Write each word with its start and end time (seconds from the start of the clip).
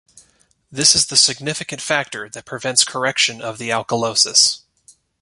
This 0.71 0.95
is 0.95 1.05
the 1.05 1.15
significant 1.15 1.79
factor 1.79 2.27
that 2.27 2.43
prevents 2.45 2.83
correction 2.83 3.39
of 3.39 3.59
the 3.59 3.69
alkalosis. 3.69 4.61